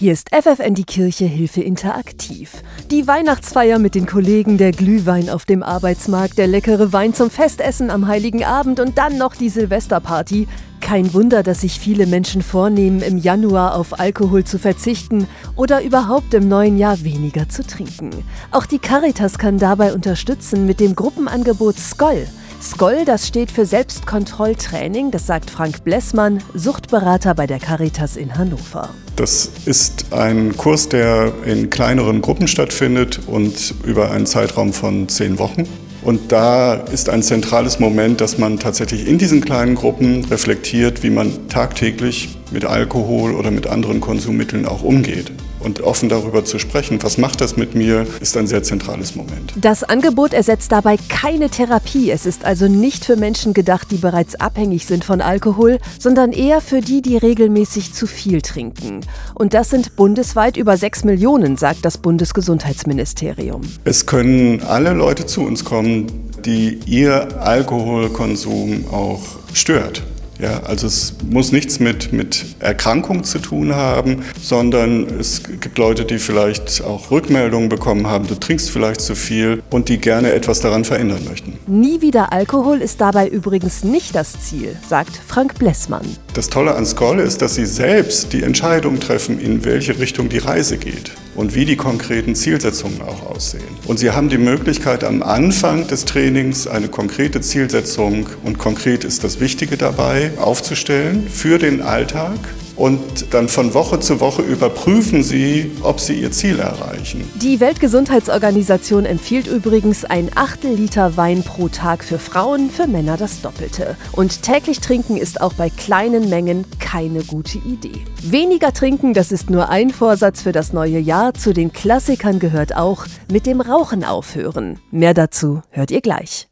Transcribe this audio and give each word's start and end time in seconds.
Hier 0.00 0.12
ist 0.12 0.28
FFN 0.32 0.74
die 0.74 0.84
Kirche 0.84 1.24
Hilfe 1.24 1.60
interaktiv. 1.60 2.62
Die 2.88 3.08
Weihnachtsfeier 3.08 3.80
mit 3.80 3.96
den 3.96 4.06
Kollegen, 4.06 4.56
der 4.56 4.70
Glühwein 4.70 5.28
auf 5.28 5.44
dem 5.44 5.64
Arbeitsmarkt, 5.64 6.38
der 6.38 6.46
leckere 6.46 6.92
Wein 6.92 7.14
zum 7.14 7.30
Festessen 7.30 7.90
am 7.90 8.06
Heiligen 8.06 8.44
Abend 8.44 8.78
und 8.78 8.96
dann 8.96 9.18
noch 9.18 9.34
die 9.34 9.48
Silvesterparty. 9.48 10.46
Kein 10.80 11.12
Wunder, 11.14 11.42
dass 11.42 11.62
sich 11.62 11.80
viele 11.80 12.06
Menschen 12.06 12.42
vornehmen, 12.42 13.02
im 13.02 13.18
Januar 13.18 13.74
auf 13.74 13.98
Alkohol 13.98 14.44
zu 14.44 14.60
verzichten 14.60 15.26
oder 15.56 15.82
überhaupt 15.82 16.32
im 16.32 16.46
neuen 16.46 16.78
Jahr 16.78 17.02
weniger 17.02 17.48
zu 17.48 17.66
trinken. 17.66 18.10
Auch 18.52 18.66
die 18.66 18.78
Caritas 18.78 19.36
kann 19.36 19.58
dabei 19.58 19.92
unterstützen 19.94 20.64
mit 20.64 20.78
dem 20.78 20.94
Gruppenangebot 20.94 21.76
Skoll. 21.76 22.28
Skoll, 22.62 23.04
das 23.04 23.26
steht 23.26 23.50
für 23.50 23.66
Selbstkontrolltraining, 23.66 25.10
das 25.10 25.26
sagt 25.26 25.50
Frank 25.50 25.82
Blessmann, 25.82 26.40
Suchtberater 26.54 27.34
bei 27.34 27.48
der 27.48 27.58
Caritas 27.58 28.16
in 28.16 28.38
Hannover. 28.38 28.90
Das 29.18 29.50
ist 29.66 30.12
ein 30.12 30.56
Kurs, 30.56 30.88
der 30.88 31.32
in 31.44 31.70
kleineren 31.70 32.22
Gruppen 32.22 32.46
stattfindet 32.46 33.18
und 33.26 33.74
über 33.84 34.12
einen 34.12 34.26
Zeitraum 34.26 34.72
von 34.72 35.08
zehn 35.08 35.40
Wochen. 35.40 35.64
Und 36.02 36.30
da 36.30 36.74
ist 36.74 37.08
ein 37.08 37.24
zentrales 37.24 37.80
Moment, 37.80 38.20
dass 38.20 38.38
man 38.38 38.60
tatsächlich 38.60 39.08
in 39.08 39.18
diesen 39.18 39.40
kleinen 39.40 39.74
Gruppen 39.74 40.24
reflektiert, 40.26 41.02
wie 41.02 41.10
man 41.10 41.48
tagtäglich 41.48 42.38
mit 42.52 42.64
Alkohol 42.64 43.34
oder 43.34 43.50
mit 43.50 43.66
anderen 43.66 44.00
Konsummitteln 44.00 44.66
auch 44.66 44.84
umgeht. 44.84 45.32
Und 45.60 45.80
offen 45.80 46.08
darüber 46.08 46.44
zu 46.44 46.58
sprechen, 46.58 47.02
was 47.02 47.18
macht 47.18 47.40
das 47.40 47.56
mit 47.56 47.74
mir, 47.74 48.06
ist 48.20 48.36
ein 48.36 48.46
sehr 48.46 48.62
zentrales 48.62 49.16
Moment. 49.16 49.52
Das 49.56 49.82
Angebot 49.84 50.32
ersetzt 50.32 50.72
dabei 50.72 50.96
keine 51.08 51.50
Therapie. 51.50 52.10
Es 52.10 52.26
ist 52.26 52.44
also 52.44 52.68
nicht 52.68 53.04
für 53.04 53.16
Menschen 53.16 53.54
gedacht, 53.54 53.90
die 53.90 53.96
bereits 53.96 54.36
abhängig 54.36 54.86
sind 54.86 55.04
von 55.04 55.20
Alkohol, 55.20 55.78
sondern 55.98 56.32
eher 56.32 56.60
für 56.60 56.80
die, 56.80 57.02
die 57.02 57.16
regelmäßig 57.16 57.92
zu 57.92 58.06
viel 58.06 58.42
trinken. 58.42 59.00
Und 59.34 59.54
das 59.54 59.70
sind 59.70 59.96
bundesweit 59.96 60.56
über 60.56 60.76
sechs 60.76 61.04
Millionen, 61.04 61.56
sagt 61.56 61.84
das 61.84 61.98
Bundesgesundheitsministerium. 61.98 63.62
Es 63.84 64.06
können 64.06 64.62
alle 64.62 64.92
Leute 64.92 65.26
zu 65.26 65.42
uns 65.42 65.64
kommen, 65.64 66.06
die 66.44 66.78
ihr 66.86 67.40
Alkoholkonsum 67.40 68.86
auch 68.92 69.22
stört. 69.52 70.02
Ja, 70.38 70.60
also 70.62 70.86
es 70.86 71.14
muss 71.28 71.50
nichts 71.50 71.80
mit, 71.80 72.12
mit 72.12 72.44
Erkrankung 72.60 73.24
zu 73.24 73.40
tun 73.40 73.74
haben, 73.74 74.22
sondern 74.40 75.18
es 75.18 75.42
gibt 75.42 75.78
Leute, 75.78 76.04
die 76.04 76.18
vielleicht 76.18 76.82
auch 76.84 77.10
Rückmeldungen 77.10 77.68
bekommen 77.68 78.06
haben, 78.06 78.28
du 78.28 78.36
trinkst 78.36 78.70
vielleicht 78.70 79.00
zu 79.00 79.16
viel 79.16 79.62
und 79.70 79.88
die 79.88 79.98
gerne 79.98 80.32
etwas 80.32 80.60
daran 80.60 80.84
verändern 80.84 81.24
möchten. 81.28 81.58
Nie 81.66 82.00
wieder 82.00 82.32
Alkohol 82.32 82.82
ist 82.82 83.00
dabei 83.00 83.26
übrigens 83.28 83.82
nicht 83.82 84.14
das 84.14 84.40
Ziel, 84.40 84.76
sagt 84.88 85.20
Frank 85.26 85.58
Blessmann. 85.58 86.06
Das 86.34 86.48
Tolle 86.48 86.74
an 86.76 86.86
Skoll 86.86 87.18
ist, 87.18 87.42
dass 87.42 87.56
sie 87.56 87.66
selbst 87.66 88.32
die 88.32 88.44
Entscheidung 88.44 89.00
treffen, 89.00 89.40
in 89.40 89.64
welche 89.64 89.98
Richtung 89.98 90.28
die 90.28 90.38
Reise 90.38 90.78
geht 90.78 91.12
und 91.38 91.54
wie 91.54 91.64
die 91.64 91.76
konkreten 91.76 92.34
Zielsetzungen 92.34 93.00
auch 93.00 93.30
aussehen. 93.30 93.62
Und 93.86 94.00
Sie 94.00 94.10
haben 94.10 94.28
die 94.28 94.38
Möglichkeit, 94.38 95.04
am 95.04 95.22
Anfang 95.22 95.86
des 95.86 96.04
Trainings 96.04 96.66
eine 96.66 96.88
konkrete 96.88 97.40
Zielsetzung, 97.40 98.26
und 98.42 98.58
konkret 98.58 99.04
ist 99.04 99.22
das 99.22 99.38
Wichtige 99.38 99.76
dabei, 99.76 100.32
aufzustellen 100.36 101.28
für 101.28 101.58
den 101.58 101.80
Alltag 101.80 102.40
und 102.78 103.34
dann 103.34 103.48
von 103.48 103.74
Woche 103.74 104.00
zu 104.00 104.20
Woche 104.20 104.42
überprüfen 104.42 105.22
sie, 105.22 105.72
ob 105.82 106.00
sie 106.00 106.14
ihr 106.14 106.30
Ziel 106.30 106.60
erreichen. 106.60 107.28
Die 107.34 107.60
Weltgesundheitsorganisation 107.60 109.04
empfiehlt 109.04 109.48
übrigens 109.48 110.04
ein 110.04 110.30
Achtel 110.36 110.74
Liter 110.74 111.16
Wein 111.16 111.42
pro 111.42 111.68
Tag 111.68 112.04
für 112.04 112.18
Frauen, 112.18 112.70
für 112.70 112.86
Männer 112.86 113.16
das 113.16 113.42
Doppelte. 113.42 113.96
Und 114.12 114.42
täglich 114.42 114.80
trinken 114.80 115.16
ist 115.16 115.40
auch 115.40 115.54
bei 115.54 115.70
kleinen 115.70 116.28
Mengen 116.28 116.64
keine 116.78 117.24
gute 117.24 117.58
Idee. 117.58 118.04
Weniger 118.22 118.72
trinken, 118.72 119.12
das 119.12 119.32
ist 119.32 119.50
nur 119.50 119.68
ein 119.68 119.90
Vorsatz 119.90 120.42
für 120.42 120.52
das 120.52 120.72
neue 120.72 120.98
Jahr. 120.98 121.34
Zu 121.34 121.52
den 121.52 121.72
Klassikern 121.72 122.38
gehört 122.38 122.76
auch 122.76 123.06
mit 123.30 123.46
dem 123.46 123.60
Rauchen 123.60 124.04
aufhören. 124.04 124.78
Mehr 124.90 125.14
dazu 125.14 125.62
hört 125.70 125.90
ihr 125.90 126.00
gleich. 126.00 126.48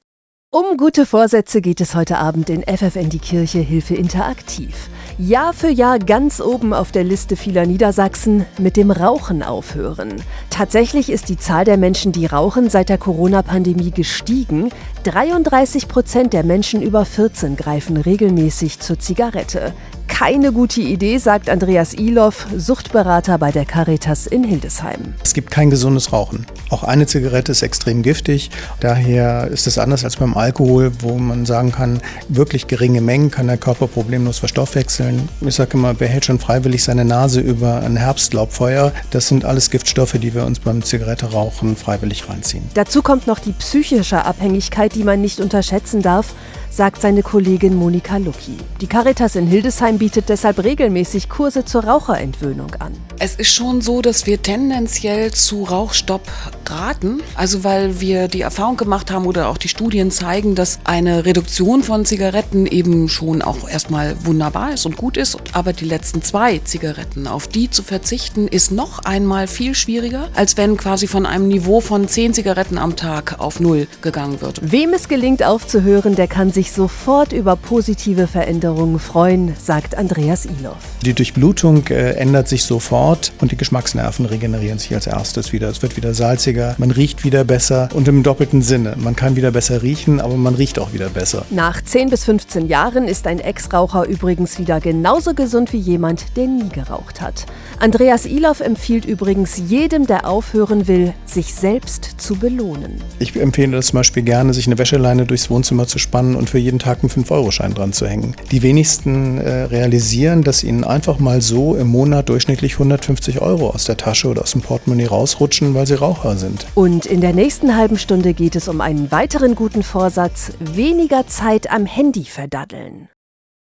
Um 0.58 0.78
gute 0.78 1.04
Vorsätze 1.04 1.61
geht 1.61 1.83
es 1.83 1.94
heute 1.94 2.17
Abend 2.17 2.48
in 2.48 2.62
FFN 2.62 3.11
die 3.11 3.18
Kirche 3.18 3.58
Hilfe 3.58 3.94
interaktiv. 3.94 4.89
Jahr 5.18 5.52
für 5.52 5.68
Jahr 5.68 5.98
ganz 5.98 6.40
oben 6.40 6.72
auf 6.72 6.92
der 6.92 7.05
Liste 7.05 7.36
vieler 7.36 7.67
Niedersachsen 7.67 8.46
mit 8.56 8.78
dem 8.78 8.90
Rauchen 8.90 9.42
aufhören. 9.42 10.14
Tatsächlich 10.48 11.11
ist 11.11 11.28
die 11.28 11.36
Zahl 11.36 11.66
der 11.66 11.77
Menschen, 11.77 12.12
die 12.12 12.24
rauchen, 12.24 12.70
seit 12.70 12.89
der 12.89 12.96
Corona-Pandemie 12.96 13.90
gestiegen. 13.90 14.70
33 15.02 15.89
Prozent 15.89 16.33
der 16.33 16.42
Menschen 16.42 16.80
über 16.80 17.05
14 17.05 17.56
greifen 17.56 17.98
regelmäßig 17.98 18.80
zur 18.80 18.98
Zigarette 18.98 19.74
keine 20.08 20.52
gute 20.52 20.80
Idee, 20.80 21.18
sagt 21.18 21.50
Andreas 21.50 21.94
Iloff, 21.94 22.46
Suchtberater 22.56 23.39
bei 23.39 23.52
der 23.52 23.64
Caritas 23.64 24.27
in 24.27 24.44
Hildesheim. 24.44 25.14
Es 25.22 25.34
gibt 25.34 25.50
kein 25.50 25.70
gesundes 25.70 26.12
Rauchen. 26.12 26.46
Auch 26.70 26.83
eine 26.83 27.06
Zigarette 27.06 27.52
ist 27.52 27.62
extrem 27.62 28.02
giftig. 28.02 28.50
Daher 28.80 29.48
ist 29.48 29.66
es 29.66 29.78
anders 29.78 30.05
als 30.05 30.16
beim 30.16 30.36
Alkohol, 30.36 30.92
wo 31.00 31.16
man 31.18 31.46
sagen 31.46 31.72
kann, 31.72 32.00
wirklich 32.28 32.66
geringe 32.66 33.00
Mengen 33.00 33.30
kann 33.30 33.46
der 33.46 33.56
Körper 33.56 33.86
problemlos 33.86 34.39
verstoffwechseln. 34.39 35.28
Ich 35.40 35.55
sage 35.55 35.74
immer, 35.74 35.98
wer 36.00 36.08
hält 36.08 36.24
schon 36.24 36.39
freiwillig 36.39 36.83
seine 36.83 37.05
Nase 37.05 37.40
über 37.40 37.80
ein 37.80 37.96
Herbstlaubfeuer? 37.96 38.92
Das 39.11 39.28
sind 39.28 39.45
alles 39.45 39.70
Giftstoffe, 39.70 40.14
die 40.14 40.34
wir 40.34 40.45
uns 40.45 40.58
beim 40.58 40.83
Zigaretterauchen 40.83 41.77
freiwillig 41.77 42.28
reinziehen. 42.28 42.64
Dazu 42.74 43.02
kommt 43.02 43.27
noch 43.27 43.39
die 43.39 43.52
psychische 43.52 44.24
Abhängigkeit, 44.24 44.95
die 44.95 45.05
man 45.05 45.20
nicht 45.20 45.40
unterschätzen 45.40 46.02
darf 46.02 46.34
sagt 46.70 47.02
seine 47.02 47.22
Kollegin 47.22 47.74
Monika 47.74 48.16
Lucki. 48.16 48.56
Die 48.80 48.86
Caritas 48.86 49.36
in 49.36 49.46
Hildesheim 49.46 49.98
bietet 49.98 50.28
deshalb 50.28 50.62
regelmäßig 50.62 51.28
Kurse 51.28 51.64
zur 51.64 51.84
Raucherentwöhnung 51.84 52.74
an. 52.78 52.92
Es 53.18 53.34
ist 53.36 53.52
schon 53.52 53.80
so, 53.80 54.02
dass 54.02 54.27
wir 54.27 54.42
tendenziell 54.42 55.32
zu 55.32 55.64
Rauchstopp 55.64 56.22
raten. 56.70 57.22
Also 57.34 57.64
weil 57.64 58.00
wir 58.00 58.28
die 58.28 58.42
Erfahrung 58.42 58.77
gemacht 58.77 59.10
haben 59.10 59.27
oder 59.27 59.48
auch 59.48 59.58
die 59.58 59.68
Studien 59.68 60.10
zeigen, 60.10 60.54
dass 60.54 60.78
eine 60.84 61.24
Reduktion 61.24 61.82
von 61.82 62.04
Zigaretten 62.04 62.66
eben 62.66 63.08
schon 63.08 63.42
auch 63.42 63.68
erstmal 63.68 64.16
wunderbar 64.24 64.74
ist 64.74 64.86
und 64.86 64.96
gut 64.96 65.16
ist. 65.16 65.38
Aber 65.52 65.72
die 65.72 65.84
letzten 65.84 66.22
zwei 66.22 66.58
Zigaretten, 66.58 67.27
auf 67.27 67.48
die 67.48 67.70
zu 67.70 67.83
verzichten, 67.83 68.48
ist 68.48 68.70
noch 68.70 69.00
einmal 69.00 69.46
viel 69.46 69.74
schwieriger, 69.74 70.28
als 70.34 70.56
wenn 70.56 70.77
quasi 70.77 71.06
von 71.06 71.27
einem 71.27 71.48
Niveau 71.48 71.80
von 71.80 72.08
zehn 72.08 72.34
Zigaretten 72.34 72.78
am 72.78 72.96
Tag 72.96 73.38
auf 73.38 73.60
null 73.60 73.86
gegangen 74.02 74.40
wird. 74.40 74.60
Wem 74.70 74.92
es 74.92 75.08
gelingt 75.08 75.42
aufzuhören, 75.42 76.14
der 76.16 76.28
kann 76.28 76.52
sich 76.52 76.65
sofort 76.72 77.32
über 77.32 77.56
positive 77.56 78.27
Veränderungen 78.27 78.98
freuen, 78.98 79.54
sagt 79.58 79.96
Andreas 79.96 80.44
Iloff. 80.44 80.77
Die 81.02 81.14
Durchblutung 81.14 81.86
äh, 81.88 82.12
ändert 82.12 82.48
sich 82.48 82.64
sofort 82.64 83.06
Ort 83.06 83.32
und 83.40 83.52
die 83.52 83.56
Geschmacksnerven 83.56 84.27
regenerieren 84.27 84.78
sich 84.78 84.92
als 84.92 85.06
erstes 85.06 85.52
wieder. 85.52 85.68
Es 85.68 85.80
wird 85.80 85.96
wieder 85.96 86.12
salziger, 86.12 86.74
man 86.77 86.90
riecht 86.90 87.24
wieder 87.24 87.44
besser 87.44 87.88
und 87.94 88.08
im 88.08 88.22
doppelten 88.22 88.62
Sinne. 88.62 88.94
Man 88.98 89.14
kann 89.14 89.36
wieder 89.36 89.52
besser 89.52 89.82
riechen, 89.82 90.20
aber 90.20 90.36
man 90.36 90.54
riecht 90.54 90.78
auch 90.78 90.92
wieder 90.92 91.08
besser. 91.08 91.46
Nach 91.50 91.80
10 91.80 92.10
bis 92.10 92.24
15 92.24 92.66
Jahren 92.66 93.06
ist 93.06 93.27
ein 93.27 93.38
Ex-Raucher 93.38 94.06
übrigens 94.06 94.58
wieder 94.58 94.80
genauso 94.80 95.34
gesund 95.34 95.72
wie 95.72 95.78
jemand, 95.78 96.36
der 96.36 96.46
nie 96.46 96.68
geraucht 96.68 97.20
hat. 97.20 97.46
Andreas 97.78 98.27
Iloff 98.27 98.60
empfiehlt 98.60 99.04
übrigens 99.04 99.56
jedem, 99.68 100.06
der 100.06 100.28
aufhören 100.28 100.88
will, 100.88 101.14
sich 101.24 101.54
selbst 101.54 102.16
zu 102.16 102.34
belohnen. 102.34 103.00
Ich 103.18 103.36
empfehle 103.36 103.77
das 103.77 103.86
zum 103.86 103.98
Beispiel 103.98 104.24
gerne, 104.24 104.52
sich 104.52 104.66
eine 104.66 104.78
Wäscheleine 104.78 105.27
durchs 105.27 105.48
Wohnzimmer 105.48 105.86
zu 105.86 105.98
spannen 105.98 106.34
und 106.34 106.45
für 106.48 106.58
jeden 106.58 106.79
Tag 106.79 107.01
einen 107.02 107.11
5-Euro-Schein 107.11 107.74
dran 107.74 107.92
zu 107.92 108.07
hängen. 108.07 108.34
Die 108.51 108.62
wenigsten 108.62 109.39
äh, 109.39 109.62
realisieren, 109.64 110.42
dass 110.42 110.64
ihnen 110.64 110.84
einfach 110.84 111.18
mal 111.18 111.40
so 111.40 111.77
im 111.77 111.89
Monat 111.89 112.29
durchschnittlich 112.29 112.74
100 112.74 112.96
150 112.96 113.40
Euro 113.40 113.70
aus 113.70 113.84
der 113.84 113.96
Tasche 113.96 114.29
oder 114.29 114.42
aus 114.42 114.52
dem 114.52 114.62
Portemonnaie 114.62 115.07
rausrutschen, 115.07 115.74
weil 115.74 115.86
sie 115.86 115.95
Raucher 115.95 116.36
sind. 116.36 116.67
Und 116.74 117.07
in 117.07 117.20
der 117.20 117.33
nächsten 117.33 117.77
halben 117.77 117.98
Stunde 117.98 118.34
geht 118.34 118.57
es 118.57 118.68
um 118.68 118.80
einen 118.80 119.11
weiteren 119.11 119.55
guten 119.55 119.83
Vorsatz, 119.83 120.52
weniger 120.58 121.27
Zeit 121.27 121.70
am 121.70 121.86
Handy 121.86 122.24
verdaddeln. 122.24 123.08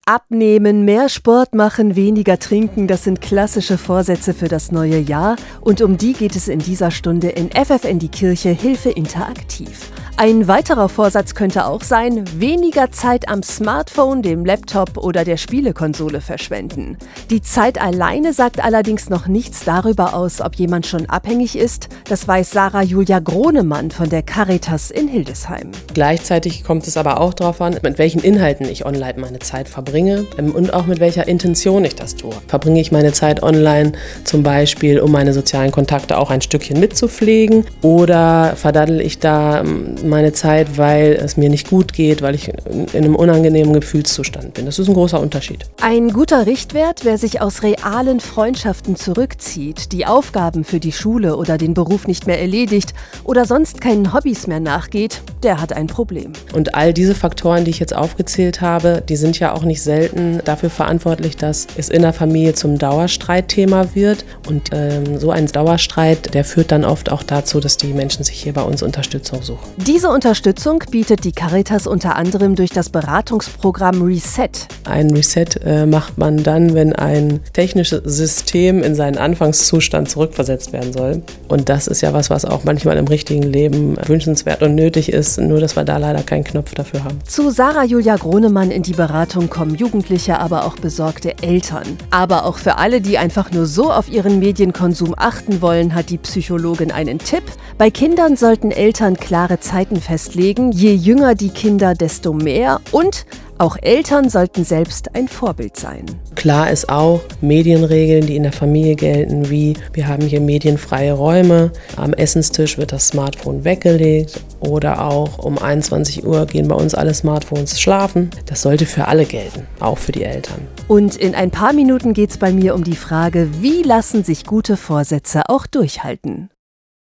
Abnehmen, 0.05 0.85
mehr 0.85 1.09
Sport 1.09 1.55
machen, 1.55 1.95
weniger 1.95 2.37
trinken, 2.39 2.89
das 2.89 3.05
sind 3.05 3.21
klassische 3.21 3.79
Vorsätze 3.79 4.35
für 4.35 4.49
das 4.49 4.73
neue 4.73 4.99
Jahr 4.99 5.37
und 5.61 5.81
um 5.81 5.97
die 5.97 6.13
geht 6.13 6.35
es 6.35 6.49
in 6.49 6.59
dieser 6.59 6.91
Stunde 6.91 7.29
in 7.29 7.51
FFN 7.51 8.01
die 8.01 8.09
Kirche 8.09 8.49
Hilfe 8.49 8.91
interaktiv. 8.91 9.93
Ein 10.19 10.47
weiterer 10.47 10.91
Vorsatz 10.91 11.35
könnte 11.35 11.67
auch 11.67 11.81
sein, 11.81 12.25
weniger 12.39 12.93
Zeit 12.93 13.29
am 13.29 13.43
Smartphone, 13.43 14.23
dem 14.23 14.45
Laptop 14.45 14.99
oder 14.99 15.25
der 15.25 15.39
Spielekonsole 15.39 16.21
verschwenden. 16.21 16.99
Die 17.31 17.41
Zeit 17.41 17.81
alleine 17.81 18.35
sagt 18.35 18.63
allerdings 18.63 19.09
noch 19.09 19.27
nichts 19.27 19.65
darüber 19.65 20.15
aus, 20.15 20.43
ob 20.43 20.55
jemand 20.57 20.87
schon 20.87 21.09
abhängig 21.09 21.57
ist. 21.57 21.89
Das 22.09 22.29
weiß 22.29 22.51
Sarah 22.51 22.83
Julia 22.83 23.21
Gronemann 23.21 23.91
von 23.91 24.11
der 24.11 24.23
Caritas 24.23 24.91
in 24.91 25.09
Hildesheim. 25.09 25.73
Gleichzeitig 25.95 26.63
kommt 26.63 26.87
es 26.87 26.97
aber 26.99 27.19
auch 27.19 27.33
darauf 27.35 27.61
an, 27.63 27.79
mit 27.83 27.99
welchen 27.99 28.21
Inhalten 28.21 28.69
ich 28.69 28.85
online 28.85 29.19
meine 29.19 29.39
Zeit 29.39 29.69
verbringe 29.69 30.27
ähm, 30.39 30.55
und 30.55 30.75
auch 30.75 30.87
mit 30.87 31.01
welcher 31.01 31.27
Intention 31.27 31.85
ich 31.85 31.97
das 31.97 32.15
tue. 32.17 32.35
Verbringe 32.49 32.81
ich 32.81 32.93
meine 32.93 33.13
Zeit 33.13 33.43
online 33.43 33.93
zum 34.25 34.43
Beispiel, 34.43 35.01
um 35.01 35.11
meine 35.11 35.33
sozialen 35.33 35.73
Kontakte 35.73 36.19
auch 36.19 36.31
ein 36.31 36.43
Stückchen 36.43 36.79
mitzupflegen 36.79 37.65
oder 37.81 38.55
verdaddel 38.57 39.01
ich 39.01 39.19
da 39.19 39.61
ähm, 39.61 39.97
meine 40.13 40.33
Zeit, 40.33 40.77
weil 40.79 41.13
es 41.15 41.37
mir 41.37 41.49
nicht 41.49 41.71
gut 41.71 41.93
geht, 41.93 42.23
weil 42.23 42.35
ich 42.35 42.49
in 42.49 42.89
einem 42.93 43.17
unangenehmen 43.17 43.73
Gefühlszustand 43.73 44.55
bin. 44.55 44.67
Das 44.67 44.79
ist 44.79 44.89
ein 44.89 44.95
großer 44.95 45.19
Unterschied. 45.19 45.65
Ein 45.81 46.13
guter 46.13 46.47
Richtwert, 46.47 47.05
wer 47.05 47.17
sich 47.17 47.41
aus 47.41 47.63
realen 47.63 48.21
Freundschaften 48.21 48.95
zurückzieht, 48.95 49.91
die 49.93 50.05
Aufgaben 50.07 50.65
für 50.65 50.81
die 50.81 50.93
Schule 50.93 51.37
oder 51.37 51.57
den 51.57 51.73
Beruf 51.73 52.07
nicht 52.07 52.27
mehr 52.27 52.41
erledigt 52.41 52.93
oder 53.25 53.47
sonst 53.47 53.81
keinen 53.81 54.13
Hobbys 54.13 54.47
mehr 54.47 54.61
nachgeht, 54.61 55.23
der 55.43 55.61
hat 55.61 55.73
ein 55.73 55.87
Problem. 55.87 56.33
Und 56.55 56.75
all 56.75 56.93
diese 56.93 57.15
Faktoren, 57.15 57.65
die 57.65 57.71
ich 57.71 57.79
jetzt 57.79 57.95
aufgezählt 57.95 58.61
habe, 58.61 59.03
die 59.09 59.17
sind 59.17 59.39
ja 59.39 59.55
auch 59.55 59.65
nicht 59.65 59.83
selten 59.83 60.41
dafür 60.45 60.71
verantwortlich, 60.71 61.37
dass 61.37 61.67
es 61.77 61.89
in 61.89 62.03
der 62.03 62.13
Familie 62.13 62.55
zum 62.55 62.79
Dauerstreitthema 62.79 63.95
wird. 63.95 64.25
Und 64.49 64.71
ähm, 64.73 65.19
so 65.19 65.31
ein 65.31 65.47
Dauerstreit, 65.47 66.35
der 66.35 66.45
führt 66.45 66.73
dann 66.73 66.85
oft 66.85 67.11
auch 67.11 67.23
dazu, 67.23 67.61
dass 67.61 67.77
die 67.77 67.93
Menschen 67.93 68.25
sich 68.25 68.41
hier 68.41 68.53
bei 68.53 68.63
uns 68.63 68.83
Unterstützung 68.83 69.43
suchen. 69.43 69.71
Diese 69.77 70.09
Unterstützung 70.09 70.83
bietet 70.91 71.25
die 71.25 71.33
Caritas 71.33 71.87
unter 71.87 72.17
anderem 72.17 72.55
durch 72.55 72.71
das 72.71 72.89
Beratungsprogramm 72.91 74.03
Reset. 74.03 74.51
Ein 74.85 75.11
Reset 75.11 75.47
äh, 75.65 75.87
macht 75.87 76.19
man 76.19 76.43
dann, 76.43 76.75
wenn 76.75 76.93
ein 76.93 77.41
technisches 77.53 78.03
System 78.05 78.83
in 78.83 78.95
seinen 78.95 79.19
Anfangszustand 79.19 80.11
zurückversetzt 80.11 80.73
werden 80.73 80.93
soll. 80.93 81.23
Und 81.49 81.69
das 81.69 81.87
ist 81.87 82.01
ja 82.01 82.13
was, 82.13 82.31
was 82.31 82.45
auch 82.45 82.65
manchmal 82.65 82.97
im 82.97 83.07
richtigen 83.07 83.43
Leben 83.43 83.97
wünschenswert 84.07 84.63
und 84.63 84.75
nötig 84.75 85.13
ist, 85.13 85.32
nur 85.39 85.61
dass 85.61 85.77
wir 85.77 85.85
da 85.85 85.97
leider 85.97 86.23
keinen 86.23 86.45
Knopf 86.45 86.75
dafür 86.75 87.05
haben. 87.05 87.19
Zu 87.27 87.51
Sarah 87.51 87.85
Julia 87.85 88.17
Gronemann 88.17 88.71
in 88.71 88.83
die 88.83 88.93
Beratung 88.93 89.49
kommen 89.49 89.75
Jugendliche, 89.75 90.39
aber 90.39 90.65
auch 90.65 90.77
besorgte 90.77 91.43
Eltern. 91.43 91.99
Aber 92.11 92.45
auch 92.45 92.59
für 92.59 92.79
alle, 92.79 93.01
die 93.01 93.19
einfach 93.19 93.51
nur 93.51 93.67
so 93.67 93.93
auf 93.93 94.11
ihren 94.11 94.39
Medienkonsum 94.39 95.15
achten 95.17 95.61
wollen, 95.63 95.95
hat 95.95 96.11
die 96.11 96.19
Psychologin 96.19 96.91
einen 96.91 97.19
Tipp. 97.19 97.45
Bei 97.79 97.91
Kindern 97.91 98.37
sollten 98.37 98.71
Eltern 98.71 99.17
klare 99.17 99.61
Zeiten 99.61 100.01
festlegen. 100.01 100.73
Je 100.73 100.95
jünger 100.95 101.35
die 101.35 101.51
Kinder, 101.51 101.95
desto 101.95 102.33
mehr. 102.33 102.81
Und 102.91 103.27
auch 103.63 103.77
Eltern 103.81 104.29
sollten 104.29 104.65
selbst 104.65 105.15
ein 105.15 105.29
Vorbild 105.29 105.77
sein. 105.77 106.05
Klar 106.35 106.73
ist 106.73 106.89
auch 106.89 107.21
Medienregeln, 107.41 108.27
die 108.27 108.35
in 108.35 108.43
der 108.43 108.51
Familie 108.51 108.97
gelten, 108.97 109.51
wie 109.51 109.75
wir 109.93 110.09
haben 110.09 110.27
hier 110.27 110.41
medienfreie 110.41 111.13
Räume, 111.13 111.71
am 111.97 112.13
Essenstisch 112.13 112.77
wird 112.77 112.91
das 112.91 113.07
Smartphone 113.07 113.65
weggelegt 113.65 114.43
oder 114.59 115.07
auch 115.07 115.39
um 115.39 115.59
21 115.59 116.27
Uhr 116.27 116.45
gehen 116.47 116.67
bei 116.67 116.75
uns 116.75 116.95
alle 116.95 117.15
Smartphones 117.15 117.81
schlafen. 117.81 118.31
Das 118.47 118.63
sollte 118.63 118.85
für 118.85 119.07
alle 119.07 119.27
gelten, 119.27 119.65
auch 119.79 119.99
für 119.99 120.11
die 120.11 120.25
Eltern. 120.25 120.67
Und 120.89 121.15
in 121.15 121.37
ein 121.37 121.53
paar 121.53 121.73
Minuten 121.73 122.15
geht 122.15 122.31
es 122.31 122.39
bei 122.39 122.53
mir 122.53 122.75
um 122.75 122.83
die 122.83 122.97
Frage, 122.97 123.49
wie 123.61 123.85
lassen 123.85 124.25
sich 124.25 124.45
gute 124.45 124.77
Vorsätze 124.77 125.43
auch 125.49 125.69
durchhalten. 125.69 126.51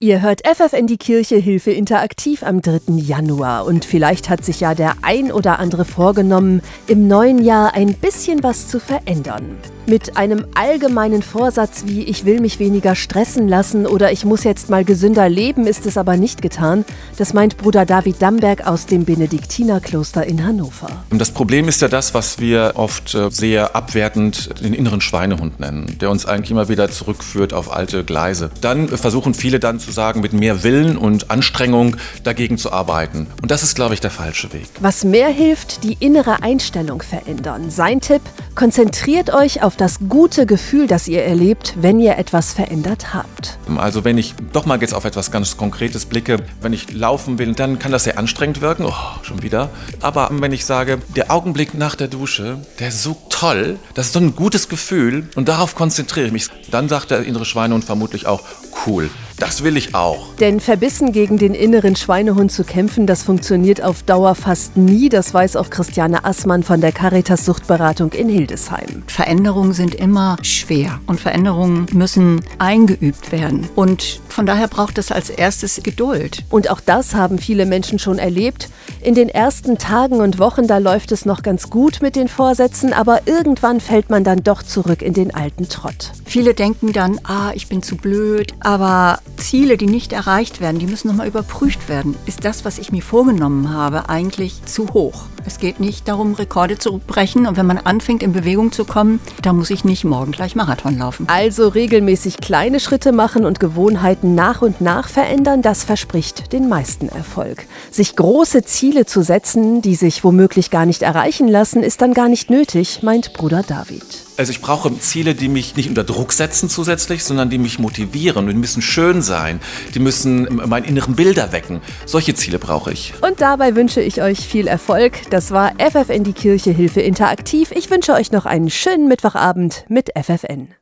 Ihr 0.01 0.23
hört 0.23 0.43
FFN 0.45 0.89
die 0.89 0.97
Kirche 0.97 1.37
Hilfe 1.37 1.71
interaktiv 1.71 2.43
am 2.43 2.61
3. 2.61 2.95
Januar 2.97 3.65
und 3.65 3.85
vielleicht 3.85 4.29
hat 4.29 4.45
sich 4.45 4.59
ja 4.59 4.75
der 4.75 4.97
ein 5.03 5.31
oder 5.31 5.61
andere 5.61 5.85
vorgenommen, 5.85 6.63
im 6.89 7.07
neuen 7.07 7.43
Jahr 7.43 7.75
ein 7.75 7.95
bisschen 7.95 8.43
was 8.43 8.67
zu 8.67 8.81
verändern. 8.81 9.57
Mit 9.87 10.17
einem 10.17 10.47
allgemeinen 10.55 11.23
Vorsatz 11.23 11.85
wie 11.87 12.05
ich 12.05 12.25
will 12.25 12.41
mich 12.41 12.59
weniger 12.59 12.97
stressen 12.97 13.49
lassen 13.49 13.87
oder 13.87 14.11
ich 14.11 14.25
muss 14.25 14.43
jetzt 14.43 14.69
mal 14.69 14.83
gesünder 14.83 15.29
leben, 15.29 15.67
ist 15.67 15.87
es 15.87 15.97
aber 15.97 16.17
nicht 16.17 16.43
getan. 16.43 16.85
Das 17.19 17.35
meint 17.35 17.59
Bruder 17.59 17.85
David 17.85 18.21
Damberg 18.21 18.67
aus 18.67 18.87
dem 18.87 19.05
Benediktinerkloster 19.05 20.27
in 20.27 20.45
Hannover. 20.45 20.89
Das 21.11 21.31
Problem 21.31 21.69
ist 21.69 21.83
ja 21.83 21.89
das, 21.89 22.15
was 22.15 22.41
wir 22.41 22.73
oft 22.77 23.15
äh, 23.15 23.31
sehr 23.31 23.77
abwertend 23.77 24.59
den 24.61 24.73
inneren 24.73 25.03
Schweinehund 25.03 25.61
nennen, 25.61 25.99
der 26.01 26.11
uns 26.11 26.25
eigentlich 26.25 26.51
immer 26.51 26.69
wieder 26.69 26.91
zurückführt 26.91 27.53
auf 27.53 27.71
alte 27.71 28.05
Gleise. 28.05 28.51
Dann 28.63 28.89
versuchen 28.89 29.35
viele 29.35 29.61
dann 29.61 29.81
zu 29.85 29.93
sagen, 29.93 30.21
mit 30.21 30.33
mehr 30.33 30.63
Willen 30.63 30.97
und 30.97 31.31
Anstrengung 31.31 31.97
dagegen 32.23 32.59
zu 32.59 32.73
arbeiten. 32.73 33.27
Und 33.43 33.51
das 33.51 33.63
ist, 33.63 33.75
glaube 33.75 33.95
ich, 33.95 34.01
der 34.01 34.11
falsche 34.11 34.53
Weg. 34.53 34.67
Was 34.81 35.05
mehr 35.05 35.29
hilft, 35.29 35.85
die 35.85 35.97
innere 36.01 36.43
Einstellung 36.43 37.03
verändern. 37.03 37.71
Sein 37.71 38.01
Tipp, 38.01 38.23
konzentriert 38.55 39.33
euch 39.33 39.63
auf 39.63 39.77
das 39.77 39.99
gute 40.09 40.47
Gefühl, 40.47 40.87
das 40.87 41.09
ihr 41.09 41.23
erlebt, 41.23 41.75
wenn 41.77 42.01
ihr 42.01 42.17
etwas 42.17 42.53
verändert 42.53 43.15
habt. 43.15 43.59
Also 43.77 44.05
wenn 44.05 44.19
ich 44.19 44.35
doch 44.53 44.67
mal 44.67 44.81
jetzt 44.81 44.95
auf 44.95 45.05
etwas 45.05 45.31
ganz 45.31 45.57
Konkretes 45.57 46.07
blicke, 46.07 46.39
wenn 46.61 46.73
ich 46.73 46.93
laufen 46.93 47.39
will, 47.39 47.55
dann 47.55 47.79
kann 47.79 47.93
das 47.93 48.05
sehr 48.05 48.19
anstrengend 48.19 48.61
wirken, 48.61 48.87
oh, 48.87 48.95
schon 49.23 49.43
wieder. 49.43 49.71
Aber 50.01 50.31
wenn 50.33 50.53
ich 50.53 50.65
sage, 50.65 50.99
der 51.17 51.31
Augenblick 51.31 51.75
nach 51.75 51.95
der 51.95 52.09
Dusche, 52.09 52.59
der 52.79 52.89
ist 52.89 53.03
so 53.03 53.17
toll, 53.31 53.79
das 53.95 54.07
ist 54.07 54.13
so 54.13 54.21
ein 54.21 54.35
gutes 54.37 54.69
Gefühl 54.69 55.29
und 55.35 55.49
darauf 55.49 55.75
konzentriere 55.75 56.27
ich 56.27 56.33
mich, 56.33 56.49
dann 56.71 56.89
sagt 56.89 57.11
der 57.11 57.25
innere 57.25 57.45
Schweinehund 57.45 57.85
vermutlich 57.85 58.27
auch, 58.27 58.43
cool, 58.87 59.11
das 59.39 59.65
will 59.65 59.77
ich 59.77 59.95
auch. 59.95 60.35
Denn 60.41 60.61
verbissen 60.61 61.13
gegen 61.13 61.39
den 61.39 61.55
inneren 61.55 61.97
Schweinehund 61.97 62.53
zu 62.53 62.65
kämpfen, 62.65 63.07
das 63.07 63.23
funktioniert 63.23 63.83
auf 63.83 64.03
Dauer 64.03 64.35
fast 64.35 64.77
nie. 64.77 65.09
Das 65.09 65.35
weiß 65.35 65.57
auch 65.57 65.71
Christiane 65.71 66.25
Assmann 66.25 66.63
von 66.63 66.81
der 66.81 66.93
Caritas 66.93 67.45
Suchtberatung 67.45 68.13
in 68.13 68.29
Hildesheim. 68.29 69.03
Veränderungen 69.07 69.73
sind 69.73 69.95
immer 69.95 70.37
schwer 70.43 71.01
und 71.07 71.21
Veränderungen 71.21 71.87
müssen 71.93 72.41
eingeübt 72.59 73.33
werden. 73.33 73.69
Und 73.75 74.21
von 74.29 74.47
daher 74.47 74.69
braucht 74.69 74.99
es 74.99 75.13
als 75.13 75.31
erstes 75.31 75.83
Geduld. 75.83 76.45
Und 76.51 76.71
auch 76.71 76.81
das 76.81 77.15
haben 77.15 77.39
viele 77.39 77.67
Menschen 77.67 77.99
schon 77.99 78.19
erlebt. 78.19 78.69
In 79.01 79.15
den 79.15 79.29
ersten 79.29 79.79
Tagen 79.79 80.21
und 80.21 80.39
Wochen, 80.39 80.67
da 80.67 80.79
läuft 80.79 81.13
es 81.13 81.27
noch 81.27 81.43
ganz 81.43 81.71
gut 81.71 82.01
mit 82.03 82.17
den 82.17 82.29
Vorsätzen, 82.29 82.93
aber 82.93 83.27
irgendwann 83.27 83.81
fällt 83.81 84.11
man 84.11 84.25
dann 84.25 84.43
doch 84.43 84.63
zurück 84.63 85.03
in 85.03 85.13
den 85.13 85.35
alten 85.35 85.69
Trott. 85.69 86.13
Viele 86.25 86.55
denken 86.55 86.93
dann, 86.93 87.21
ah, 87.25 87.53
ich 87.55 87.69
bin 87.69 87.83
zu 87.83 87.97
blöd, 87.97 88.55
aber 88.61 89.19
Ziele, 89.37 89.77
die 89.77 89.87
nicht 89.87 90.13
erreicht 90.13 90.61
werden, 90.61 90.79
die 90.79 90.87
müssen 90.87 91.09
nochmal 91.09 91.29
überprüft 91.29 91.89
werden. 91.89 92.17
Ist 92.27 92.45
das, 92.45 92.65
was 92.65 92.79
ich 92.79 92.93
mir 92.93 93.03
vorgenommen 93.03 93.73
habe, 93.73 94.09
eigentlich 94.09 94.65
zu 94.65 94.93
hoch? 94.95 95.27
Es 95.47 95.59
geht 95.59 95.79
nicht 95.79 96.09
darum, 96.09 96.35
Rekorde 96.35 96.79
zu 96.79 97.01
brechen 97.07 97.47
und 97.47 97.57
wenn 97.57 97.67
man 97.67 97.79
anfängt, 97.79 98.23
in 98.23 98.33
Bewegung 98.33 98.73
zu 98.73 98.85
kommen, 98.85 99.21
da 99.43 99.53
muss 99.53 99.71
ich 99.71 99.85
nicht 99.85 100.05
morgen 100.05 100.33
gleich 100.33 100.57
Marathon 100.57 100.99
laufen. 100.99 101.29
Also 101.29 101.69
regelmäßig 101.69 102.39
kleine 102.39 102.81
Schritte 102.81 103.13
machen 103.13 103.45
und 103.45 103.61
Gewohnheiten 103.61 104.35
nach 104.35 104.63
und 104.63 104.81
nach 104.81 105.09
verändern, 105.09 105.61
das 105.61 105.85
verspricht 105.85 106.53
den 106.53 106.69
meisten 106.69 107.09
Erfolg. 107.09 107.67
Sich 107.91 108.17
große 108.17 108.63
Ziele 108.63 109.05
zu 109.05 109.23
setzen, 109.23 109.83
die 109.83 109.97
sich 109.97 110.25
womöglich 110.25 110.71
gar 110.71 110.87
nicht 110.87 111.03
erreichen 111.03 111.49
lassen, 111.49 111.83
ist 111.83 112.01
dann 112.01 112.15
gar 112.15 112.29
nicht 112.29 112.49
nötig, 112.49 113.03
meint 113.03 113.35
Bruder 113.35 113.63
David. 113.63 114.24
Also 114.37 114.51
ich 114.51 114.61
brauche 114.61 114.99
Ziele, 114.99 115.35
die 115.35 115.49
mich 115.49 115.77
nicht 115.77 115.89
unter 115.89 116.03
Druck 116.03 116.33
setzen 116.33 116.69
zusätzlich, 116.69 117.23
sondern 117.23 117.51
die 117.51 117.59
mich 117.59 117.79
motivieren. 117.79 118.49
Die 118.49 118.55
müssen 118.55 118.83
schön 118.83 119.23
sein. 119.23 119.61
Die 119.95 120.01
müssen 120.01 120.63
meinen 120.69 120.85
inneren 120.85 121.15
Bilder 121.15 121.53
wecken. 121.53 121.81
Solche 122.05 122.35
Ziele 122.35 122.59
brauche 122.59 122.93
ich. 122.93 123.15
Und 123.21 123.41
dabei 123.41 123.77
wünsche 123.77 124.01
ich 124.01 124.23
euch 124.23 124.41
viel 124.41 124.67
Erfolg. 124.67 125.31
Das 125.31 125.53
war 125.53 125.73
FFN 125.79 126.25
die 126.25 126.33
Kirche 126.33 126.73
Hilfe 126.73 127.01
Interaktiv. 127.01 127.71
Ich 127.71 127.91
wünsche 127.91 128.13
euch 128.13 128.33
noch 128.33 128.45
einen 128.45 128.71
schönen 128.71 129.07
Mittwochabend 129.07 129.85
mit 129.89 130.11
FFN. 130.21 130.75